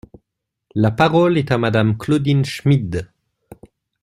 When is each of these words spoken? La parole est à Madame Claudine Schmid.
La 0.73 0.89
parole 0.89 1.37
est 1.37 1.51
à 1.51 1.59
Madame 1.59 1.95
Claudine 1.95 2.43
Schmid. 2.43 3.11